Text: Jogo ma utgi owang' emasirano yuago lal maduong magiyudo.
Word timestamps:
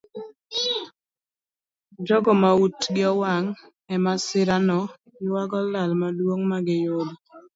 Jogo 2.05 2.31
ma 2.41 2.49
utgi 2.63 3.01
owang' 3.11 3.51
emasirano 3.95 4.79
yuago 5.25 5.59
lal 5.73 5.91
maduong 6.01 6.43
magiyudo. 6.51 7.15